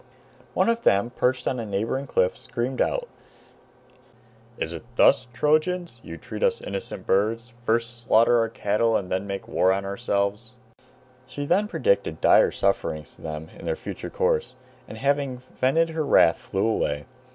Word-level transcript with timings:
One 0.55 0.67
of 0.67 0.81
them, 0.81 1.11
perched 1.11 1.47
on 1.47 1.59
a 1.59 1.65
neighboring 1.67 2.07
cliff, 2.07 2.35
screamed 2.35 2.81
out, 2.81 3.07
"Is 4.57 4.73
it 4.73 4.83
thus, 4.95 5.27
Trojans, 5.31 5.99
you 6.01 6.17
treat 6.17 6.41
us 6.41 6.59
innocent 6.59 7.05
birds, 7.05 7.53
first 7.67 8.01
slaughter 8.01 8.39
our 8.39 8.49
cattle 8.49 8.97
and 8.97 9.11
then 9.11 9.27
make 9.27 9.47
war 9.47 9.71
on 9.71 9.85
ourselves?" 9.85 10.53
She 11.27 11.45
then 11.45 11.67
predicted 11.67 12.19
dire 12.19 12.49
sufferings 12.49 13.13
to 13.13 13.21
them 13.21 13.49
in 13.55 13.65
their 13.65 13.75
future 13.75 14.09
course, 14.09 14.55
and 14.87 14.97
having 14.97 15.43
vented 15.55 15.89
her 15.89 16.03
wrath 16.03 16.39
flew 16.39 16.65
away. 16.65 17.05